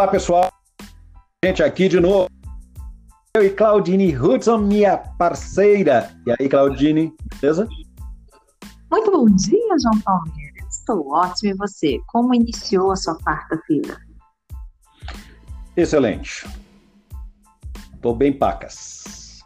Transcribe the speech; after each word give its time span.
Olá, 0.00 0.08
pessoal. 0.08 0.50
Gente, 1.44 1.62
aqui 1.62 1.86
de 1.86 2.00
novo. 2.00 2.26
Eu 3.36 3.44
e 3.44 3.50
Claudine 3.50 4.16
Hudson, 4.16 4.56
minha 4.56 4.96
parceira. 4.96 6.10
E 6.26 6.30
aí, 6.30 6.48
Claudine, 6.48 7.14
beleza? 7.38 7.68
Muito 8.90 9.10
bom 9.10 9.26
dia, 9.26 9.76
João 9.82 10.00
Palmeira. 10.00 10.66
Estou 10.70 11.06
ótimo. 11.10 11.50
E 11.50 11.54
você? 11.54 12.00
Como 12.06 12.34
iniciou 12.34 12.92
a 12.92 12.96
sua 12.96 13.14
quarta-feira? 13.18 14.00
Excelente. 15.76 16.48
Estou 17.94 18.16
bem 18.16 18.32
pacas. 18.32 19.42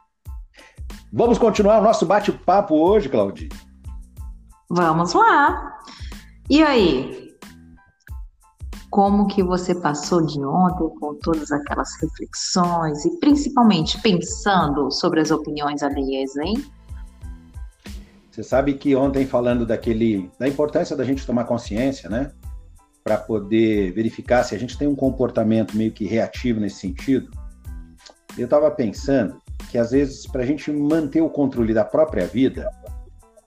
Vamos 1.13 1.37
continuar 1.37 1.81
o 1.81 1.83
nosso 1.83 2.07
bate-papo 2.07 2.77
hoje, 2.77 3.09
Claudine? 3.09 3.51
Vamos 4.71 5.15
lá. 5.15 5.81
E 6.49 6.63
aí, 6.63 7.24
como 8.95 9.27
que 9.27 9.43
você 9.43 9.75
passou 9.75 10.25
de 10.25 10.41
ontem 10.45 10.89
com 11.01 11.17
todas 11.17 11.51
aquelas 11.51 12.01
reflexões 12.01 13.05
e 13.05 13.19
principalmente 13.19 14.01
pensando 14.01 14.89
sobre 14.93 15.21
as 15.21 15.33
opiniões 15.33 15.83
alheias, 15.83 16.37
hein? 16.37 16.65
Você 18.31 18.45
sabe 18.45 18.75
que 18.75 18.95
ontem 18.95 19.27
falando 19.27 19.67
daquele 19.67 20.31
da 20.39 20.47
importância 20.47 20.95
da 20.95 21.03
gente 21.03 21.27
tomar 21.27 21.43
consciência, 21.43 22.09
né? 22.09 22.31
Para 23.03 23.19
poder 23.19 23.93
verificar 23.95 24.45
se 24.45 24.55
a 24.55 24.59
gente 24.59 24.79
tem 24.79 24.87
um 24.87 24.95
comportamento 24.95 25.77
meio 25.77 25.91
que 25.91 26.07
reativo 26.07 26.61
nesse 26.61 26.77
sentido. 26.77 27.33
Eu 28.39 28.45
estava 28.45 28.71
pensando 28.71 29.43
que 29.73 29.77
às 29.77 29.91
vezes 29.91 30.25
para 30.25 30.45
a 30.45 30.47
gente 30.47 30.71
manter 30.71 31.21
o 31.21 31.29
controle 31.29 31.75
da 31.75 31.85
própria 31.85 32.29
vida, 32.29 32.71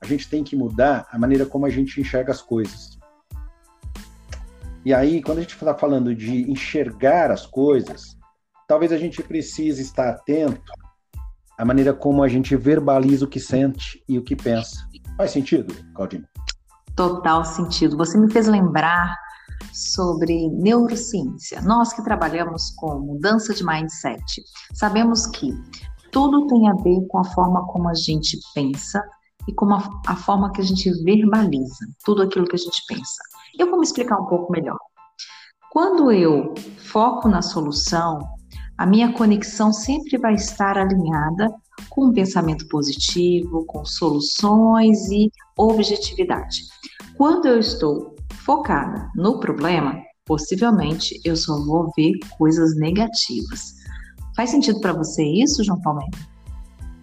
a 0.02 0.06
gente 0.06 0.30
tem 0.30 0.44
que 0.44 0.58
mudar 0.58 1.08
a 1.10 1.18
maneira 1.18 1.46
como 1.46 1.66
a 1.66 1.70
gente 1.70 2.02
enxerga 2.02 2.34
as 2.34 2.42
coisas. 2.42 2.97
E 4.88 4.94
aí, 4.94 5.22
quando 5.22 5.40
a 5.40 5.42
gente 5.42 5.54
está 5.54 5.76
falando 5.76 6.16
de 6.16 6.50
enxergar 6.50 7.30
as 7.30 7.46
coisas, 7.46 8.16
talvez 8.70 8.90
a 8.94 8.98
gente 8.98 9.22
precise 9.22 9.82
estar 9.82 10.08
atento 10.08 10.72
à 11.58 11.66
maneira 11.66 11.94
como 11.94 12.24
a 12.24 12.28
gente 12.30 12.56
verbaliza 12.56 13.26
o 13.26 13.28
que 13.28 13.38
sente 13.38 14.02
e 14.08 14.18
o 14.18 14.24
que 14.24 14.34
pensa. 14.34 14.78
Faz 15.18 15.32
sentido, 15.32 15.76
Claudine? 15.94 16.26
Total 16.96 17.44
sentido. 17.44 17.98
Você 17.98 18.18
me 18.18 18.32
fez 18.32 18.48
lembrar 18.48 19.14
sobre 19.74 20.48
neurociência. 20.52 21.62
Nós 21.64 21.92
que 21.92 22.02
trabalhamos 22.02 22.74
com 22.78 22.98
mudança 22.98 23.54
de 23.54 23.66
mindset, 23.66 24.42
sabemos 24.74 25.28
que 25.28 25.54
tudo 26.14 26.48
tem 26.48 26.70
a 26.70 26.74
ver 26.76 27.06
com 27.10 27.20
a 27.20 27.26
forma 27.26 27.68
como 27.68 27.90
a 27.90 27.94
gente 27.94 28.40
pensa 28.56 29.04
e 29.50 29.54
com 29.54 29.66
a, 29.74 29.86
a 30.08 30.16
forma 30.16 30.50
que 30.54 30.62
a 30.62 30.64
gente 30.64 30.90
verbaliza 31.04 31.86
tudo 32.06 32.22
aquilo 32.22 32.48
que 32.48 32.56
a 32.56 32.60
gente 32.60 32.82
pensa. 32.88 33.22
Eu 33.58 33.70
vou 33.70 33.80
me 33.80 33.86
explicar 33.86 34.20
um 34.20 34.26
pouco 34.26 34.52
melhor. 34.52 34.78
Quando 35.72 36.12
eu 36.12 36.54
foco 36.78 37.28
na 37.28 37.42
solução, 37.42 38.20
a 38.78 38.86
minha 38.86 39.12
conexão 39.14 39.74
sempre 39.74 40.18
vai 40.18 40.36
estar 40.36 40.78
alinhada 40.78 41.50
com 41.90 42.06
um 42.06 42.14
pensamento 42.14 42.68
positivo, 42.68 43.66
com 43.66 43.84
soluções 43.84 45.10
e 45.10 45.32
objetividade. 45.58 46.62
Quando 47.16 47.48
eu 47.48 47.60
estou 47.60 48.16
focada 48.46 49.10
no 49.16 49.40
problema, 49.40 50.00
possivelmente 50.26 51.20
eu 51.26 51.36
só 51.36 51.60
vou 51.66 51.92
ver 51.98 52.14
coisas 52.38 52.76
negativas. 52.78 53.74
Faz 54.36 54.52
sentido 54.52 54.80
para 54.80 54.94
você 54.94 55.24
isso, 55.24 55.64
João 55.64 55.82
Palmeira? 55.82 56.12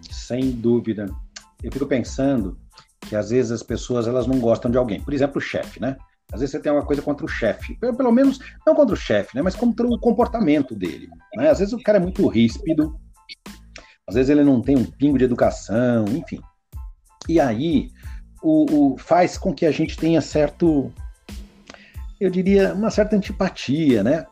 Sem 0.09 0.51
dúvida. 0.51 1.13
Eu 1.61 1.71
fico 1.71 1.85
pensando 1.85 2.57
que 3.01 3.15
às 3.15 3.29
vezes 3.29 3.51
as 3.51 3.63
pessoas 3.63 4.07
elas 4.07 4.25
não 4.25 4.39
gostam 4.39 4.71
de 4.71 4.77
alguém. 4.77 5.01
Por 5.01 5.13
exemplo, 5.13 5.37
o 5.39 5.41
chefe, 5.41 5.81
né? 5.81 5.97
Às 6.31 6.39
vezes 6.39 6.51
você 6.51 6.59
tem 6.59 6.71
uma 6.71 6.85
coisa 6.85 7.01
contra 7.01 7.25
o 7.25 7.29
chefe, 7.29 7.75
pelo, 7.75 8.11
menos 8.11 8.39
não 8.65 8.75
contra 8.75 8.93
o 8.93 8.97
chefe, 8.97 9.35
né, 9.35 9.41
mas 9.41 9.55
contra 9.55 9.85
o 9.85 9.99
comportamento 9.99 10.75
dele. 10.75 11.07
Né? 11.35 11.49
Às 11.49 11.59
vezes 11.59 11.73
o 11.73 11.81
cara 11.81 11.97
é 11.97 12.01
muito 12.01 12.27
ríspido, 12.27 12.99
às 14.07 14.15
vezes 14.15 14.29
ele 14.29 14.43
não 14.43 14.61
tem 14.61 14.75
um 14.75 14.85
pingo 14.85 15.17
de 15.17 15.25
educação, 15.25 16.05
enfim. 16.09 16.41
E 17.27 17.39
aí 17.39 17.89
o, 18.41 18.93
o 18.93 18.97
faz 18.97 19.37
com 19.37 19.53
que 19.53 19.65
a 19.65 19.71
gente 19.71 19.97
tenha 19.97 20.21
certo, 20.21 20.91
eu 22.19 22.29
diria, 22.29 22.73
uma 22.73 22.91
certa 22.91 23.15
antipatia, 23.15 24.03
né? 24.03 24.25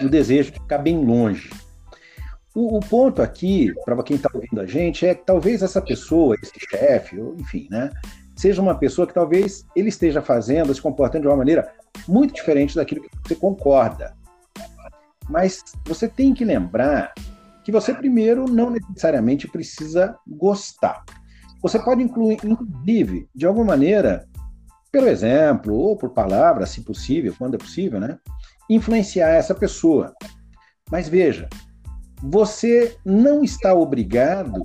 O 0.00 0.08
desejo 0.08 0.50
de 0.50 0.58
ficar 0.58 0.78
bem 0.78 1.04
longe. 1.04 1.50
O, 2.54 2.78
o 2.78 2.80
ponto 2.80 3.22
aqui, 3.22 3.72
para 3.84 4.02
quem 4.02 4.16
está 4.16 4.30
ouvindo 4.32 4.60
a 4.60 4.66
gente, 4.66 5.06
é 5.06 5.14
que 5.14 5.24
talvez 5.24 5.62
essa 5.62 5.80
pessoa, 5.80 6.36
esse 6.42 6.58
chefe, 6.70 7.16
enfim, 7.38 7.68
né? 7.70 7.90
Seja 8.36 8.60
uma 8.60 8.74
pessoa 8.78 9.06
que 9.06 9.14
talvez 9.14 9.66
ele 9.74 9.88
esteja 9.88 10.20
fazendo, 10.20 10.74
se 10.74 10.80
comportando 10.80 11.22
de 11.22 11.28
uma 11.28 11.36
maneira 11.36 11.72
muito 12.06 12.34
diferente 12.34 12.76
daquilo 12.76 13.02
que 13.02 13.10
você 13.24 13.34
concorda. 13.34 14.14
Mas 15.28 15.62
você 15.84 16.06
tem 16.06 16.34
que 16.34 16.44
lembrar 16.44 17.12
que 17.64 17.72
você 17.72 17.92
primeiro 17.92 18.44
não 18.44 18.70
necessariamente 18.70 19.48
precisa 19.48 20.16
gostar. 20.26 21.02
Você 21.62 21.78
pode 21.78 22.02
incluir, 22.02 22.38
inclusive, 22.44 23.28
de 23.34 23.46
alguma 23.46 23.66
maneira, 23.66 24.28
pelo 24.92 25.08
exemplo 25.08 25.74
ou 25.74 25.96
por 25.96 26.10
palavras, 26.10 26.68
se 26.70 26.82
possível, 26.82 27.34
quando 27.36 27.54
é 27.54 27.58
possível, 27.58 27.98
né, 27.98 28.18
influenciar 28.70 29.30
essa 29.30 29.54
pessoa. 29.54 30.14
Mas 30.90 31.08
veja, 31.08 31.48
você 32.22 32.96
não 33.04 33.42
está 33.42 33.74
obrigado 33.74 34.62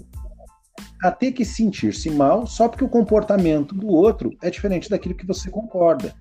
a 1.02 1.12
ter 1.12 1.32
que 1.32 1.44
sentir-se 1.44 2.10
mal 2.10 2.46
só 2.46 2.68
porque 2.68 2.84
o 2.84 2.90
comportamento 2.90 3.74
do 3.74 3.88
outro 3.88 4.32
é 4.42 4.50
diferente 4.50 4.90
daquilo 4.90 5.16
que 5.16 5.26
você 5.26 5.50
concorda. 5.50 6.14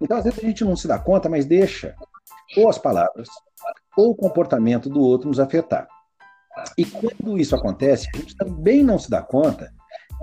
Então, 0.00 0.16
às 0.16 0.24
vezes 0.24 0.38
a 0.38 0.46
gente 0.46 0.64
não 0.64 0.76
se 0.76 0.88
dá 0.88 0.98
conta, 0.98 1.28
mas 1.28 1.46
deixa 1.46 1.94
ou 2.56 2.68
as 2.68 2.78
palavras 2.78 3.28
ou 3.96 4.10
o 4.10 4.14
comportamento 4.14 4.88
do 4.90 5.00
outro 5.00 5.28
nos 5.28 5.38
afetar. 5.38 5.86
E 6.76 6.84
quando 6.84 7.38
isso 7.38 7.54
acontece, 7.54 8.08
a 8.12 8.16
gente 8.16 8.36
também 8.36 8.82
não 8.82 8.98
se 8.98 9.08
dá 9.08 9.22
conta 9.22 9.72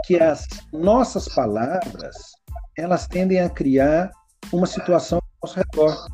que 0.05 0.17
as 0.17 0.47
nossas 0.71 1.27
palavras 1.27 2.15
elas 2.77 3.07
tendem 3.07 3.41
a 3.41 3.49
criar 3.49 4.11
uma 4.51 4.67
situação 4.67 5.19
ao 5.19 5.47
nosso 5.47 5.59
redor. 5.59 6.07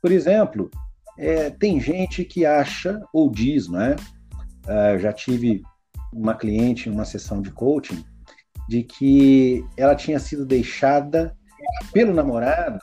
Por 0.00 0.12
exemplo, 0.12 0.70
é, 1.18 1.50
tem 1.50 1.80
gente 1.80 2.24
que 2.24 2.46
acha 2.46 3.00
ou 3.12 3.30
diz, 3.30 3.68
não 3.68 3.80
é? 3.80 3.96
Uh, 4.64 4.98
já 4.98 5.12
tive 5.12 5.62
uma 6.12 6.34
cliente 6.34 6.88
em 6.88 6.92
uma 6.92 7.04
sessão 7.04 7.40
de 7.40 7.50
coaching 7.50 8.04
de 8.68 8.82
que 8.82 9.64
ela 9.76 9.94
tinha 9.94 10.18
sido 10.18 10.46
deixada 10.46 11.36
pelo 11.92 12.14
namorado 12.14 12.78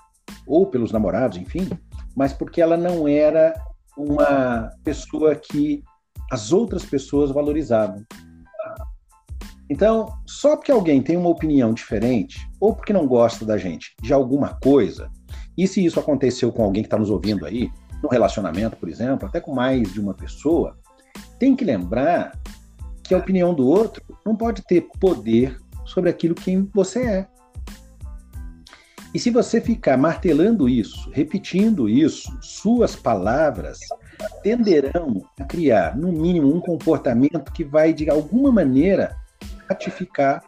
ou 0.46 0.68
pelos 0.68 0.92
namorados, 0.92 1.38
enfim, 1.38 1.70
mas 2.16 2.34
porque 2.34 2.62
ela 2.62 2.76
não 2.76 3.08
era 3.08 3.54
uma 3.98 4.70
pessoa 4.84 5.36
que 5.36 5.84
as 6.32 6.52
outras 6.52 6.86
pessoas 6.86 7.32
valorizavam. 7.32 8.04
Então, 9.70 10.12
só 10.26 10.56
porque 10.56 10.72
alguém 10.72 11.02
tem 11.02 11.16
uma 11.16 11.30
opinião 11.30 11.74
diferente, 11.74 12.40
ou 12.60 12.76
porque 12.76 12.92
não 12.92 13.06
gosta 13.06 13.46
da 13.46 13.58
gente 13.58 13.94
de 14.02 14.12
alguma 14.12 14.58
coisa, 14.62 15.12
e 15.56 15.68
se 15.68 15.84
isso 15.86 16.00
aconteceu 16.00 16.52
com 16.52 16.64
alguém 16.64 16.82
que 16.82 16.88
está 16.88 16.98
nos 16.98 17.10
ouvindo 17.10 17.46
aí, 17.46 17.70
no 18.02 18.10
relacionamento, 18.10 18.78
por 18.78 18.90
exemplo, 18.90 19.28
até 19.28 19.40
com 19.40 19.54
mais 19.54 19.92
de 19.94 20.00
uma 20.00 20.14
pessoa, 20.14 20.78
tem 21.38 21.56
que 21.56 21.66
lembrar 21.66 22.32
que 23.10 23.16
a 23.16 23.18
opinião 23.18 23.56
do 23.56 23.68
outro 23.68 24.04
não 24.24 24.36
pode 24.36 24.62
ter 24.62 24.88
poder 25.00 25.60
sobre 25.84 26.12
aquilo 26.12 26.36
que 26.36 26.56
você 26.72 27.04
é. 27.04 27.28
E 29.12 29.18
se 29.18 29.32
você 29.32 29.60
ficar 29.60 29.98
martelando 29.98 30.70
isso, 30.70 31.10
repetindo 31.10 31.90
isso, 31.90 32.32
suas 32.40 32.96
palavras 32.96 33.80
tenderão 34.44 35.26
a 35.40 35.44
criar, 35.44 35.98
no 35.98 36.12
mínimo, 36.12 36.56
um 36.56 36.62
comportamento 36.62 37.52
que 37.52 37.64
vai, 37.64 37.94
de 37.94 38.08
alguma 38.12 38.52
maneira, 38.52 39.18
ratificar 39.68 40.44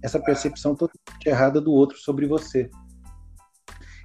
essa 0.00 0.20
percepção 0.20 0.76
totalmente 0.76 1.26
errada 1.26 1.60
do 1.60 1.72
outro 1.72 1.98
sobre 1.98 2.28
você. 2.28 2.70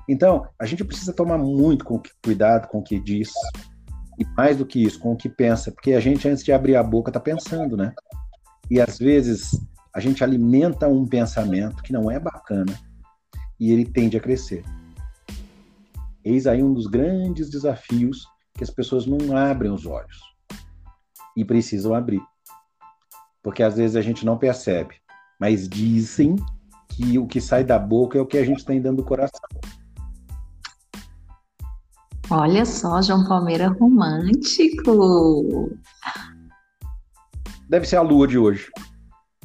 Então, 0.07 0.47
a 0.57 0.65
gente 0.65 0.83
precisa 0.83 1.13
tomar 1.13 1.37
muito 1.37 1.85
cuidado 2.23 2.67
com 2.69 2.79
o 2.79 2.83
que 2.83 2.99
diz, 2.99 3.29
e 4.19 4.25
mais 4.35 4.57
do 4.57 4.65
que 4.65 4.83
isso, 4.83 4.99
com 4.99 5.13
o 5.13 5.15
que 5.15 5.29
pensa, 5.29 5.71
porque 5.71 5.93
a 5.93 5.99
gente, 6.01 6.27
antes 6.27 6.43
de 6.43 6.51
abrir 6.51 6.75
a 6.75 6.83
boca, 6.83 7.09
está 7.09 7.21
pensando, 7.21 7.77
né? 7.77 7.93
E 8.69 8.81
às 8.81 8.99
vezes 8.99 9.51
a 9.95 9.99
gente 10.01 10.23
alimenta 10.23 10.87
um 10.87 11.07
pensamento 11.07 11.81
que 11.81 11.93
não 11.93 12.11
é 12.11 12.19
bacana 12.19 12.77
e 13.57 13.71
ele 13.71 13.85
tende 13.85 14.17
a 14.17 14.19
crescer. 14.19 14.63
Eis 16.23 16.45
aí 16.45 16.61
um 16.61 16.73
dos 16.73 16.85
grandes 16.85 17.49
desafios 17.49 18.27
que 18.53 18.63
as 18.63 18.69
pessoas 18.69 19.05
não 19.05 19.37
abrem 19.37 19.71
os 19.71 19.85
olhos 19.85 20.19
e 21.35 21.45
precisam 21.45 21.93
abrir. 21.93 22.21
Porque 23.41 23.63
às 23.63 23.77
vezes 23.77 23.95
a 23.95 24.01
gente 24.01 24.25
não 24.25 24.37
percebe, 24.37 24.95
mas 25.39 25.67
dizem 25.67 26.35
que 26.89 27.17
o 27.17 27.25
que 27.25 27.39
sai 27.39 27.63
da 27.63 27.79
boca 27.79 28.17
é 28.17 28.21
o 28.21 28.25
que 28.25 28.37
a 28.37 28.43
gente 28.43 28.65
tem 28.65 28.81
dentro 28.81 28.97
do 28.97 29.05
coração. 29.05 29.39
Olha 32.31 32.63
só, 32.63 33.01
João 33.01 33.27
Palmeira 33.27 33.69
romântico. 33.69 35.71
Deve 37.67 37.87
ser 37.87 37.95
a 37.95 38.01
lua 38.01 38.27
de 38.27 38.37
hoje. 38.37 38.69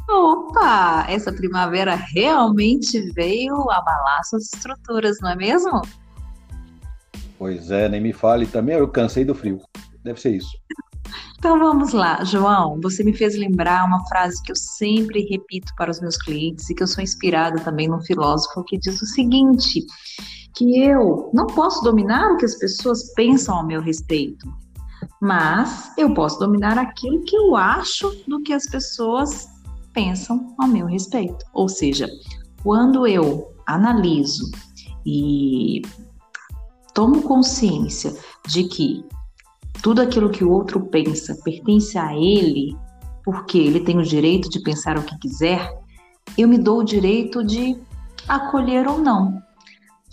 Opa, 0.08 1.06
essa 1.08 1.32
primavera 1.32 1.94
realmente 1.94 3.00
veio 3.12 3.54
abalar 3.70 4.22
suas 4.24 4.52
estruturas, 4.52 5.16
não 5.22 5.30
é 5.30 5.36
mesmo? 5.36 5.80
Pois 7.38 7.70
é, 7.70 7.88
nem 7.88 8.02
me 8.02 8.12
fale 8.12 8.46
também, 8.46 8.76
eu 8.76 8.86
cansei 8.86 9.24
do 9.24 9.34
frio. 9.34 9.60
Deve 10.02 10.20
ser 10.20 10.36
isso. 10.36 10.52
Então 11.38 11.58
vamos 11.58 11.92
lá, 11.92 12.22
João. 12.24 12.78
Você 12.82 13.02
me 13.02 13.14
fez 13.14 13.34
lembrar 13.34 13.86
uma 13.86 14.06
frase 14.08 14.42
que 14.42 14.52
eu 14.52 14.56
sempre 14.56 15.26
repito 15.30 15.72
para 15.76 15.90
os 15.90 16.00
meus 16.00 16.16
clientes 16.16 16.68
e 16.68 16.74
que 16.74 16.82
eu 16.82 16.86
sou 16.86 17.02
inspirada 17.02 17.60
também 17.60 17.88
num 17.88 18.00
filósofo 18.02 18.62
que 18.64 18.78
diz 18.78 19.00
o 19.00 19.06
seguinte: 19.06 19.84
que 20.54 20.78
eu 20.78 21.30
não 21.32 21.46
posso 21.46 21.82
dominar 21.82 22.32
o 22.32 22.36
que 22.36 22.44
as 22.44 22.54
pessoas 22.56 23.12
pensam 23.14 23.56
ao 23.56 23.66
meu 23.66 23.80
respeito, 23.80 24.46
mas 25.20 25.92
eu 25.98 26.14
posso 26.14 26.38
dominar 26.38 26.78
aquilo 26.78 27.22
que 27.24 27.36
eu 27.36 27.56
acho 27.56 28.14
do 28.26 28.40
que 28.42 28.52
as 28.52 28.66
pessoas 28.68 29.48
pensam 29.92 30.54
ao 30.58 30.68
meu 30.68 30.86
respeito. 30.86 31.44
Ou 31.52 31.68
seja, 31.68 32.08
quando 32.62 33.06
eu 33.06 33.52
analiso 33.66 34.50
e 35.04 35.82
tomo 36.92 37.22
consciência 37.22 38.14
de 38.46 38.64
que 38.64 39.04
tudo 39.82 40.00
aquilo 40.00 40.30
que 40.30 40.44
o 40.44 40.50
outro 40.50 40.80
pensa 40.86 41.36
pertence 41.44 41.98
a 41.98 42.14
ele, 42.14 42.76
porque 43.24 43.58
ele 43.58 43.80
tem 43.80 43.98
o 43.98 44.02
direito 44.02 44.48
de 44.48 44.62
pensar 44.62 44.96
o 44.96 45.02
que 45.02 45.18
quiser, 45.18 45.68
eu 46.38 46.46
me 46.46 46.58
dou 46.58 46.78
o 46.78 46.84
direito 46.84 47.44
de 47.44 47.76
acolher 48.28 48.86
ou 48.86 48.98
não, 48.98 49.42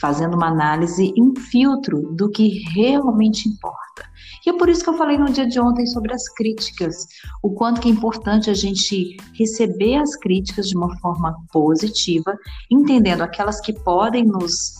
fazendo 0.01 0.35
uma 0.35 0.47
análise 0.47 1.13
e 1.15 1.21
um 1.21 1.35
filtro 1.35 2.01
do 2.15 2.29
que 2.29 2.63
realmente 2.73 3.47
importa. 3.47 4.09
E 4.45 4.49
é 4.49 4.53
por 4.57 4.67
isso 4.67 4.83
que 4.83 4.89
eu 4.89 4.97
falei 4.97 5.17
no 5.17 5.31
dia 5.31 5.47
de 5.47 5.59
ontem 5.59 5.85
sobre 5.85 6.11
as 6.11 6.27
críticas, 6.29 7.05
o 7.43 7.51
quanto 7.51 7.79
que 7.79 7.87
é 7.87 7.91
importante 7.91 8.49
a 8.49 8.53
gente 8.55 9.15
receber 9.37 9.97
as 9.97 10.15
críticas 10.15 10.67
de 10.67 10.75
uma 10.75 10.97
forma 10.97 11.35
positiva, 11.53 12.35
entendendo 12.71 13.21
aquelas 13.21 13.61
que 13.61 13.71
podem 13.71 14.25
nos, 14.25 14.73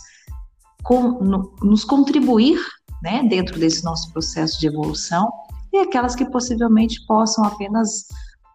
com, 0.82 1.22
no, 1.22 1.54
nos 1.62 1.84
contribuir 1.84 2.58
né, 3.00 3.22
dentro 3.22 3.58
desse 3.58 3.84
nosso 3.84 4.12
processo 4.12 4.58
de 4.58 4.66
evolução 4.66 5.30
e 5.72 5.78
aquelas 5.78 6.16
que 6.16 6.24
possivelmente 6.26 7.04
possam 7.06 7.44
apenas 7.44 8.06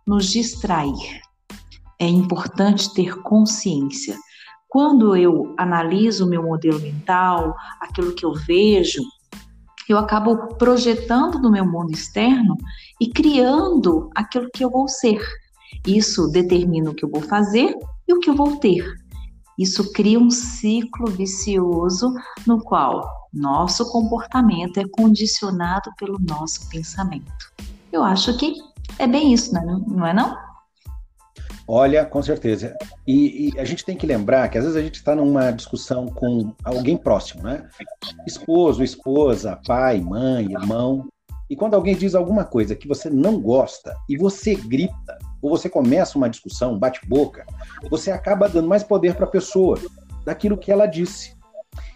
nos 0.05 0.29
distrair. 0.29 1.21
É 1.99 2.07
importante 2.07 2.93
ter 2.93 3.15
consciência. 3.23 4.17
Quando 4.67 5.15
eu 5.15 5.53
analiso 5.57 6.25
o 6.25 6.29
meu 6.29 6.43
modelo 6.43 6.79
mental, 6.79 7.55
aquilo 7.79 8.13
que 8.13 8.25
eu 8.25 8.33
vejo, 8.33 9.01
eu 9.87 9.97
acabo 9.97 10.55
projetando 10.55 11.39
no 11.39 11.49
meu 11.49 11.65
mundo 11.65 11.91
externo 11.91 12.57
e 12.99 13.07
criando 13.09 14.09
aquilo 14.13 14.49
que 14.53 14.63
eu 14.63 14.69
vou 14.69 14.87
ser. 14.87 15.21
Isso 15.85 16.27
determina 16.27 16.91
o 16.91 16.93
que 16.93 17.05
eu 17.05 17.09
vou 17.09 17.21
fazer 17.21 17.73
e 18.07 18.13
o 18.13 18.19
que 18.19 18.29
eu 18.29 18.35
vou 18.35 18.57
ter. 18.57 18.83
Isso 19.57 19.91
cria 19.93 20.19
um 20.19 20.29
ciclo 20.29 21.07
vicioso 21.07 22.13
no 22.45 22.61
qual 22.61 23.09
nosso 23.33 23.89
comportamento 23.91 24.77
é 24.77 24.87
condicionado 24.87 25.91
pelo 25.97 26.19
nosso 26.19 26.69
pensamento. 26.69 27.53
Eu 27.91 28.03
acho 28.03 28.37
que 28.37 28.53
é 28.99 29.07
bem 29.07 29.33
isso, 29.33 29.53
não 29.53 30.05
é 30.05 30.13
não? 30.13 30.46
Olha, 31.67 32.05
com 32.05 32.21
certeza. 32.23 32.77
E, 33.05 33.49
e, 33.49 33.59
a 33.59 33.65
gente 33.65 33.83
tem 33.83 33.97
que 33.97 34.07
lembrar 34.07 34.47
que 34.47 34.57
às 34.57 34.63
vezes 34.63 34.79
a 34.79 34.81
gente 34.81 34.95
está 34.95 35.13
numa 35.13 35.51
discussão 35.51 36.07
com 36.07 36.53
alguém 36.63 36.95
próximo, 36.95 37.43
né? 37.43 37.67
Esposo, 38.25 38.83
esposa, 38.83 39.59
pai, 39.67 39.99
mãe, 39.99 40.45
irmão. 40.45 41.07
E 41.49 41.55
quando 41.55 41.73
alguém 41.73 41.95
diz 41.95 42.15
alguma 42.15 42.45
coisa 42.45 42.75
que 42.75 42.87
você 42.87 43.09
não 43.09 43.39
gosta 43.41 43.95
e 44.07 44.17
você 44.17 44.55
grita, 44.55 45.17
ou 45.41 45.49
você 45.49 45.69
começa 45.69 46.17
uma 46.17 46.29
discussão, 46.29 46.79
bate-boca, 46.79 47.45
você 47.89 48.11
acaba 48.11 48.47
dando 48.47 48.67
mais 48.67 48.83
poder 48.83 49.15
para 49.15 49.25
a 49.25 49.29
pessoa 49.29 49.77
daquilo 50.25 50.57
que 50.57 50.71
ela 50.71 50.85
disse. 50.85 51.35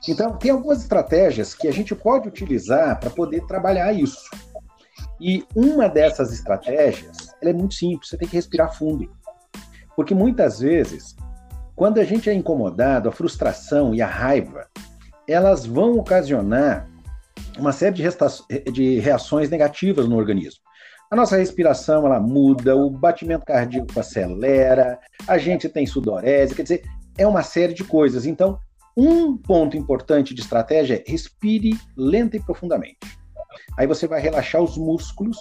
Então, 0.07 0.37
tem 0.37 0.51
algumas 0.51 0.81
estratégias 0.81 1.53
que 1.53 1.67
a 1.67 1.71
gente 1.71 1.95
pode 1.95 2.27
utilizar 2.27 2.99
para 2.99 3.09
poder 3.09 3.45
trabalhar 3.45 3.93
isso. 3.93 4.29
E 5.19 5.45
uma 5.55 5.87
dessas 5.87 6.33
estratégias, 6.33 7.29
ela 7.41 7.51
é 7.51 7.53
muito 7.53 7.75
simples, 7.75 8.09
você 8.09 8.17
tem 8.17 8.27
que 8.27 8.35
respirar 8.35 8.75
fundo. 8.75 9.09
Porque 10.01 10.15
muitas 10.15 10.61
vezes, 10.61 11.15
quando 11.75 11.99
a 11.99 12.03
gente 12.03 12.27
é 12.27 12.33
incomodado, 12.33 13.07
a 13.07 13.11
frustração 13.11 13.93
e 13.93 14.01
a 14.01 14.07
raiva, 14.07 14.67
elas 15.27 15.63
vão 15.63 15.99
ocasionar 15.99 16.89
uma 17.55 17.71
série 17.71 17.93
de, 17.93 18.71
de 18.71 18.99
reações 18.99 19.51
negativas 19.51 20.09
no 20.09 20.17
organismo. 20.17 20.59
A 21.11 21.15
nossa 21.15 21.37
respiração 21.37 22.03
ela 22.07 22.19
muda, 22.19 22.75
o 22.75 22.89
batimento 22.89 23.45
cardíaco 23.45 23.99
acelera, 23.99 24.97
a 25.27 25.37
gente 25.37 25.69
tem 25.69 25.85
sudorese, 25.85 26.55
quer 26.55 26.63
dizer, 26.63 26.81
é 27.15 27.27
uma 27.27 27.43
série 27.43 27.75
de 27.75 27.83
coisas. 27.83 28.25
Então, 28.25 28.57
um 28.97 29.37
ponto 29.37 29.77
importante 29.77 30.33
de 30.33 30.41
estratégia 30.41 30.95
é 30.95 31.11
respire 31.11 31.77
lenta 31.95 32.37
e 32.37 32.39
profundamente. 32.39 32.97
Aí 33.77 33.85
você 33.85 34.07
vai 34.07 34.19
relaxar 34.19 34.63
os 34.63 34.79
músculos, 34.79 35.37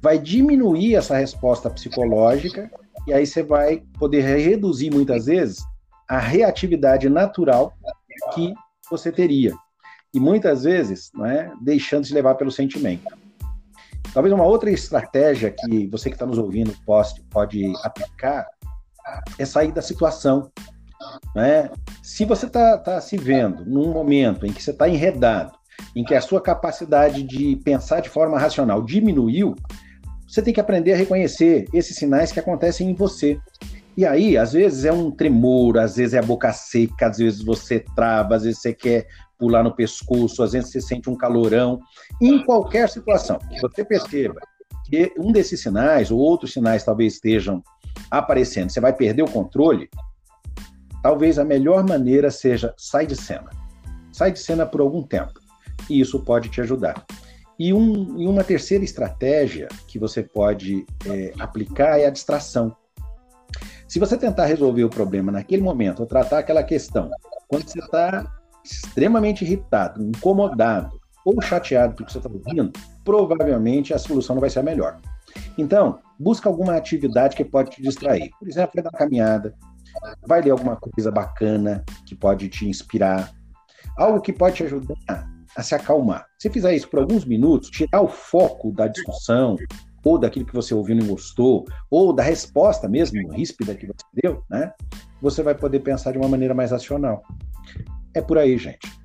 vai 0.00 0.18
diminuir 0.18 0.94
essa 0.94 1.14
resposta 1.14 1.68
psicológica 1.68 2.70
e 3.06 3.12
aí 3.12 3.26
você 3.26 3.42
vai 3.42 3.82
poder 3.98 4.22
reduzir 4.22 4.90
muitas 4.90 5.26
vezes 5.26 5.62
a 6.08 6.18
reatividade 6.18 7.08
natural 7.08 7.72
que 8.34 8.52
você 8.90 9.12
teria. 9.12 9.54
E 10.12 10.18
muitas 10.18 10.64
vezes, 10.64 11.10
não 11.14 11.26
é, 11.26 11.52
deixando 11.60 12.06
se 12.06 12.14
levar 12.14 12.34
pelo 12.34 12.50
sentimento. 12.50 13.06
Talvez 14.12 14.32
uma 14.32 14.44
outra 14.44 14.70
estratégia 14.70 15.50
que 15.50 15.86
você 15.88 16.08
que 16.08 16.16
está 16.16 16.24
nos 16.24 16.38
ouvindo 16.38 16.74
pode, 16.86 17.20
pode 17.30 17.72
aplicar 17.82 18.46
é 19.38 19.44
sair 19.44 19.72
da 19.72 19.82
situação. 19.82 20.50
Né? 21.34 21.70
Se 22.02 22.24
você 22.24 22.46
está 22.46 22.78
tá 22.78 23.00
se 23.00 23.16
vendo 23.16 23.64
num 23.64 23.92
momento 23.92 24.46
em 24.46 24.52
que 24.52 24.62
você 24.62 24.70
está 24.70 24.88
enredado, 24.88 25.52
em 25.94 26.04
que 26.04 26.14
a 26.14 26.20
sua 26.20 26.40
capacidade 26.40 27.22
de 27.22 27.56
pensar 27.56 28.00
de 28.00 28.08
forma 28.08 28.38
racional 28.38 28.82
diminuiu, 28.82 29.54
você 30.28 30.42
tem 30.42 30.52
que 30.52 30.60
aprender 30.60 30.92
a 30.92 30.96
reconhecer 30.96 31.66
esses 31.72 31.96
sinais 31.96 32.30
que 32.30 32.38
acontecem 32.38 32.90
em 32.90 32.94
você. 32.94 33.40
E 33.96 34.04
aí, 34.04 34.36
às 34.36 34.52
vezes 34.52 34.84
é 34.84 34.92
um 34.92 35.10
tremor, 35.10 35.78
às 35.78 35.96
vezes 35.96 36.14
é 36.14 36.18
a 36.18 36.22
boca 36.22 36.52
seca, 36.52 37.08
às 37.08 37.16
vezes 37.16 37.42
você 37.42 37.84
trava, 37.96 38.36
às 38.36 38.44
vezes 38.44 38.60
você 38.60 38.72
quer 38.72 39.08
pular 39.38 39.64
no 39.64 39.74
pescoço, 39.74 40.42
às 40.42 40.52
vezes 40.52 40.70
você 40.70 40.80
sente 40.80 41.08
um 41.08 41.16
calorão. 41.16 41.80
Em 42.20 42.44
qualquer 42.44 42.88
situação 42.88 43.38
você 43.60 43.84
perceba 43.84 44.40
que 44.84 45.12
um 45.18 45.32
desses 45.32 45.60
sinais 45.60 46.10
ou 46.10 46.18
outros 46.18 46.52
sinais 46.52 46.84
talvez 46.84 47.14
estejam 47.14 47.62
aparecendo, 48.10 48.70
você 48.70 48.80
vai 48.80 48.92
perder 48.92 49.22
o 49.22 49.30
controle, 49.30 49.88
talvez 51.02 51.38
a 51.38 51.44
melhor 51.44 51.86
maneira 51.86 52.30
seja 52.30 52.74
sai 52.76 53.06
de 53.06 53.16
cena. 53.16 53.50
Sai 54.12 54.30
de 54.30 54.38
cena 54.38 54.66
por 54.66 54.80
algum 54.80 55.02
tempo. 55.02 55.40
E 55.88 56.00
isso 56.00 56.20
pode 56.20 56.48
te 56.48 56.60
ajudar. 56.60 57.04
E, 57.58 57.74
um, 57.74 58.20
e 58.20 58.26
uma 58.26 58.44
terceira 58.44 58.84
estratégia 58.84 59.68
que 59.88 59.98
você 59.98 60.22
pode 60.22 60.86
é, 61.06 61.32
aplicar 61.40 61.98
é 61.98 62.06
a 62.06 62.10
distração. 62.10 62.74
Se 63.88 63.98
você 63.98 64.16
tentar 64.16 64.44
resolver 64.44 64.84
o 64.84 64.90
problema 64.90 65.32
naquele 65.32 65.62
momento, 65.62 66.00
ou 66.00 66.06
tratar 66.06 66.38
aquela 66.38 66.62
questão, 66.62 67.10
quando 67.48 67.68
você 67.68 67.80
está 67.80 68.32
extremamente 68.64 69.44
irritado, 69.44 70.02
incomodado 70.02 71.00
ou 71.24 71.40
chateado 71.42 71.94
pelo 71.94 72.06
que 72.06 72.12
você 72.12 72.18
está 72.18 72.30
ouvindo, 72.30 72.70
provavelmente 73.04 73.92
a 73.92 73.98
solução 73.98 74.36
não 74.36 74.40
vai 74.40 74.50
ser 74.50 74.60
a 74.60 74.62
melhor. 74.62 75.00
Então, 75.56 75.98
busca 76.18 76.48
alguma 76.48 76.76
atividade 76.76 77.34
que 77.34 77.44
pode 77.44 77.70
te 77.70 77.82
distrair. 77.82 78.30
Por 78.38 78.46
exemplo, 78.46 78.72
vai 78.74 78.84
dar 78.84 78.90
uma 78.90 78.98
caminhada, 78.98 79.54
vai 80.26 80.42
ler 80.42 80.50
alguma 80.50 80.76
coisa 80.76 81.10
bacana 81.10 81.84
que 82.06 82.14
pode 82.14 82.48
te 82.48 82.68
inspirar, 82.68 83.32
algo 83.96 84.20
que 84.20 84.32
pode 84.32 84.56
te 84.56 84.64
ajudar 84.64 85.37
a 85.56 85.62
se 85.62 85.74
acalmar. 85.74 86.26
Se 86.38 86.50
fizer 86.50 86.74
isso 86.74 86.88
por 86.88 87.00
alguns 87.00 87.24
minutos, 87.24 87.70
tirar 87.70 88.00
o 88.02 88.08
foco 88.08 88.72
da 88.72 88.86
discussão, 88.86 89.56
ou 90.04 90.18
daquilo 90.18 90.46
que 90.46 90.54
você 90.54 90.74
ouviu 90.74 90.96
e 90.96 91.00
não 91.00 91.08
gostou, 91.08 91.64
ou 91.90 92.12
da 92.12 92.22
resposta 92.22 92.88
mesmo 92.88 93.32
ríspida 93.32 93.74
que 93.74 93.86
você 93.86 94.04
deu, 94.22 94.42
né? 94.50 94.72
Você 95.20 95.42
vai 95.42 95.54
poder 95.54 95.80
pensar 95.80 96.12
de 96.12 96.18
uma 96.18 96.28
maneira 96.28 96.54
mais 96.54 96.70
racional. 96.70 97.22
É 98.14 98.22
por 98.22 98.38
aí, 98.38 98.56
gente. 98.56 98.98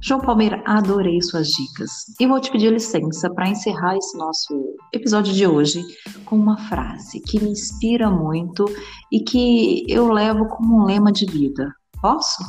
João 0.00 0.20
Palmeira, 0.20 0.62
adorei 0.64 1.20
suas 1.20 1.48
dicas. 1.48 1.90
E 2.20 2.26
vou 2.26 2.40
te 2.40 2.50
pedir 2.50 2.72
licença 2.72 3.28
para 3.30 3.48
encerrar 3.48 3.96
esse 3.96 4.16
nosso 4.16 4.76
episódio 4.92 5.34
de 5.34 5.46
hoje 5.46 5.82
com 6.24 6.36
uma 6.36 6.56
frase 6.68 7.20
que 7.20 7.40
me 7.42 7.50
inspira 7.50 8.10
muito 8.10 8.64
e 9.12 9.20
que 9.20 9.84
eu 9.88 10.10
levo 10.10 10.46
como 10.46 10.82
um 10.82 10.84
lema 10.84 11.12
de 11.12 11.26
vida. 11.26 11.72
Posso? 12.00 12.42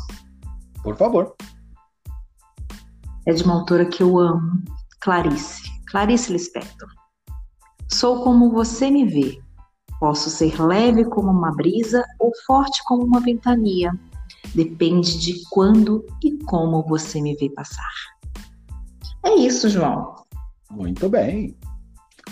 Por 0.84 0.96
favor. 0.96 1.36
É 3.30 3.32
de 3.32 3.44
uma 3.44 3.60
autora 3.60 3.86
que 3.86 4.02
eu 4.02 4.18
amo, 4.18 4.64
Clarice, 5.02 5.62
Clarice 5.92 6.34
Lispector. 6.34 6.90
Sou 7.88 8.24
como 8.24 8.50
você 8.50 8.90
me 8.90 9.06
vê. 9.06 9.38
Posso 10.00 10.32
ser 10.32 10.60
leve 10.60 11.06
como 11.06 11.30
uma 11.30 11.52
brisa 11.56 12.04
ou 12.20 12.32
forte 12.48 12.82
como 12.86 13.04
uma 13.04 13.20
ventania 13.20 13.92
Depende 14.56 15.20
de 15.20 15.44
quando 15.52 16.04
e 16.24 16.44
como 16.46 16.82
você 16.82 17.22
me 17.22 17.36
vê 17.36 17.52
passar. 17.52 17.92
É 19.24 19.36
isso, 19.36 19.70
João. 19.70 20.16
Muito 20.72 21.08
bem. 21.08 21.56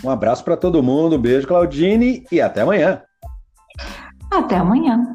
Um 0.02 0.10
abraço 0.10 0.42
para 0.42 0.56
todo 0.56 0.82
mundo, 0.82 1.14
um 1.14 1.20
beijo, 1.20 1.46
Claudine, 1.46 2.24
e 2.32 2.40
até 2.40 2.62
amanhã. 2.62 3.02
Até 4.32 4.56
amanhã. 4.56 5.14